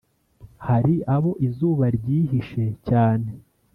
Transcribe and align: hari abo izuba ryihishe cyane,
hari 0.67 0.95
abo 1.15 1.31
izuba 1.47 1.85
ryihishe 1.97 2.63
cyane, 2.87 3.27